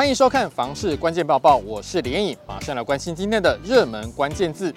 [0.00, 4.74] 欢迎收看《房市关键报报》，我是连颖，马上来关心今天的热门关键字。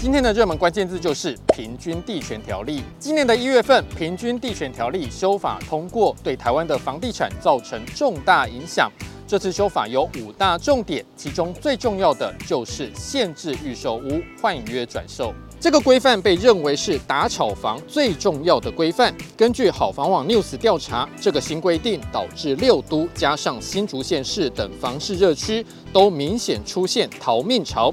[0.00, 2.80] 今天的热门关键字就是《平均地权条例》。
[2.98, 8.90] 今年的一月份，《平均地权条例》修法通过，对台湾的房地产造成重大影响。
[9.28, 15.32] 这次修法有五大重点，其中最重要的就是限制预售屋换约转售。
[15.64, 19.14] 这个规范被认为是打炒房最重要的规范。
[19.34, 27.90] 根据好房网 News 调查，这个新规定导致六都加上新竹县市等房市热区都明显出现逃命潮。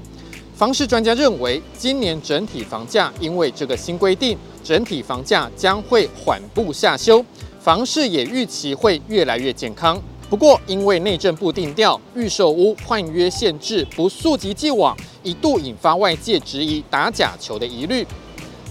[0.54, 7.24] 房市专家认为，今年整体房价因为这个新规定，整体房价将会缓步下修，
[7.58, 9.98] 房市也预期会越来越健康。
[10.32, 18.06] 不过，因为内政部定调预售屋换约限制不溯及既往，一度引发外界质疑打假球的疑虑。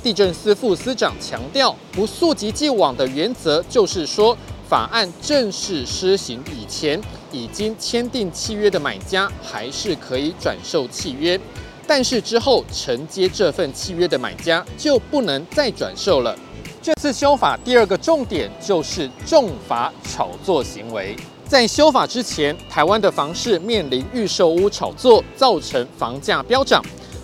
[0.02, 4.36] 地政司副司长强调，不溯及既往的原则就是说，
[4.68, 7.00] 法案正式施行以前，
[7.32, 11.40] 已经签订契约的买家还是可以转售契约，
[11.86, 16.36] 但是之后承接这份契约的买家就不能再转售了。
[16.82, 21.16] 这次修法第二个重点就是重罚炒作行为。
[21.52, 26.82] 在修法之前，台湾的房市面临预售屋炒作，造成房价飙涨。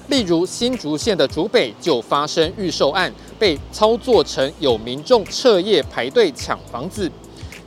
[0.09, 7.09] 例如新竹县的竹北就发生预售案被操作成有民众彻夜排队抢房子，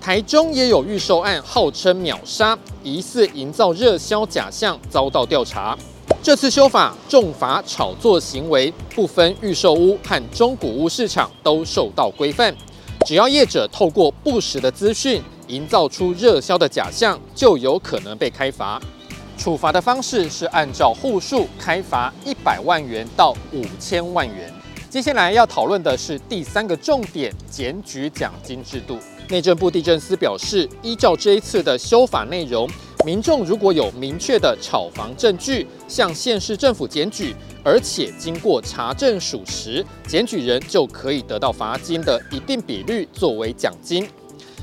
[0.03, 5.75] 台中也有预售案号称秒杀，疑似营造热销假象，遭到调查。
[6.23, 12.55] 这次修法重罚炒作行为，不分预售屋和中古屋市场都受到规范，
[13.07, 18.81] 只要业者透过不实的资讯，营造出热销的假象，就有可能被开罚。
[19.37, 24.53] 处罚的方式是按照户数开罚一百万元到五千万元。
[24.89, 28.99] 接下来要讨论的是第三个重点：检举奖金制度。
[29.29, 32.69] 内政部地政司表示，依照这一次的修法内容，
[33.05, 44.07] 民众如果有明确的炒房证据，向县市政府检举，而且经过查证属实，检举人就可以得到罚金的一定比率作为奖金。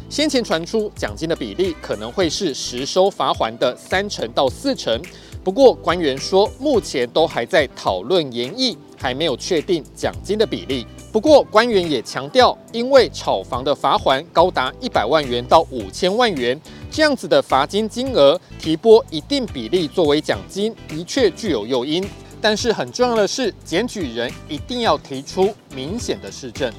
[0.09, 4.99] 先前传出奖金的比例可能会是实收罚锾的三成到四成，
[5.43, 10.87] 不过官员说目前都还在讨论研议，还没有确定奖金的比例。
[11.11, 22.07] 不过官员也强调，因为炒房的罚锾高达一百万元到五千万元，这样子的罚金金额提拨一定比例作为奖金，的确具有诱因。
[22.39, 26.71] 但是很重要的是，检举人一定要提出明显的事证。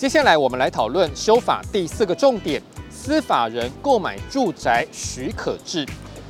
[0.00, 5.86] 接下来，我们来讨论修法第四个重点：司法人购买住宅许可制。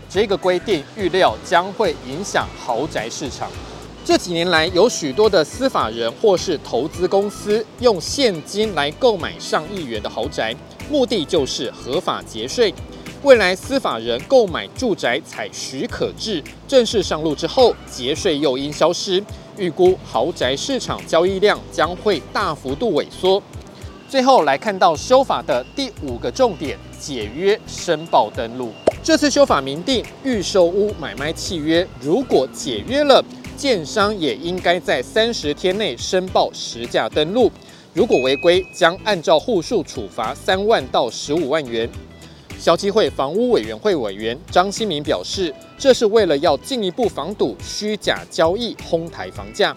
[0.08, 3.48] 这个规定预料将会影响豪宅市场。
[4.04, 10.52] 这几年来，有许多的司法人或是投资公司用现金来购买上亿元的豪宅，
[10.90, 12.74] 目的就是合法节税。
[13.22, 19.22] 未来司法人购买住宅采许可制正式上路之后，节税诱因消失，
[19.56, 23.40] 预估豪宅市场交易量将会大幅度萎缩。
[24.10, 28.72] 最后来看到修法的第五个重点：解约申报登录。
[29.04, 33.24] 这次修法明定，预售屋买卖契约如果解约了，
[33.56, 37.52] 建商也应该在三十天内申报实价登录。
[37.94, 41.88] 如果违规，将按照户数处罚三万到十五万元。
[42.58, 49.72] 消基会房屋委员会委员张新民表示，这是为了要进一步防堵虚假交易哄抬房价。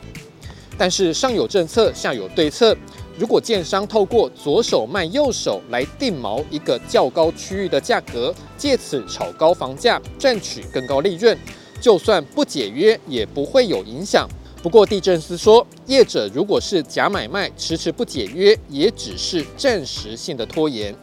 [0.75, 2.75] 但是上有政策，下有对策。
[3.15, 11.37] 如果建商透过左手卖右手来定锚一个较高区域的价格，借此炒高房价，赚取更高利润，
[11.79, 14.27] 就算不解约也不会有影响。
[14.63, 20.95] 不过地政司说，业者如果是假买卖，迟迟不解约，也只是暂时性的拖延。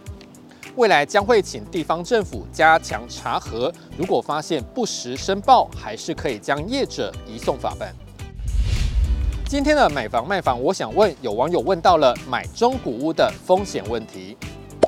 [0.76, 7.94] 未来将会请地方政府加强查核，如果发现不实申报，还是可以将业者移送法办。
[9.50, 14.36] 今天的买房卖房，我想问，有网友问到了买中古屋的风险问题。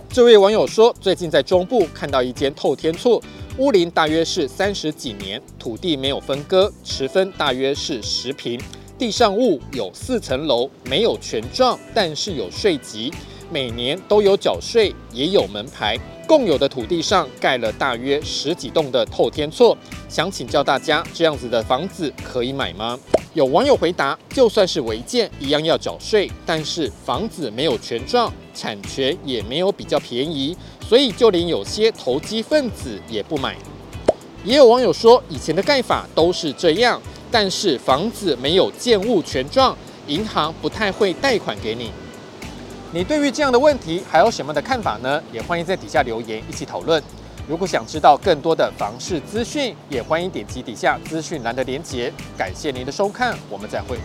[0.09, 3.20] 这位网友说，最近在中部看到一间透天厝，
[3.59, 8.56] 屋龄大约是三十几年，土地没有分割，持分大约是十坪，
[8.97, 13.12] 地上物有四层楼，没有权状，但是有税籍，
[13.50, 15.99] 每年都有缴税，也有门牌。
[16.29, 19.76] 共有的土地上盖了大约十几栋的透天厝，
[20.09, 22.97] 想请教大家，这样子的房子可以买吗？
[23.34, 30.55] 有网友回答，就算是违建，一样要缴税，但是房子没有权状，产权也没有比较便宜，
[30.87, 33.56] 所以就连有些投机分子也不买。
[34.44, 37.00] 也有网友说，以前的盖法都是这样，
[37.31, 39.75] 但是房子没有建物权状，
[40.08, 41.90] 银行不太会贷款给你。
[42.93, 45.23] 你对于这样的问题还有什么的看法呢？
[45.32, 47.02] 也欢迎在底下留言一起讨论。
[47.52, 52.10] 如果想知道更多的房市资讯，也欢迎点击底下资讯栏的连结。
[52.34, 53.99] 感谢您的收看，我们再会。